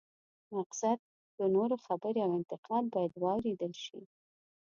[0.55, 0.97] مقصد
[1.37, 4.01] د نورو خبرې او انتقاد باید واورېدل شي.